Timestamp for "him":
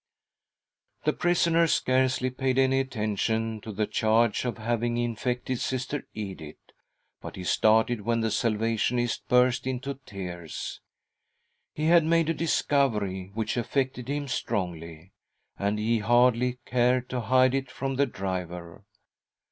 14.07-14.27